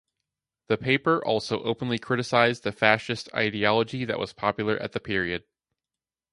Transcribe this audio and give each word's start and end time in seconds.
The 0.67 0.79
paper 0.79 1.23
also 1.23 1.61
openly 1.61 1.99
criticised 1.99 2.63
the 2.63 2.71
fascist 2.71 3.29
ideology 3.35 4.03
that 4.05 4.17
was 4.17 4.33
popular 4.33 4.75
at 4.79 4.93
the 4.93 4.99
period. 4.99 5.43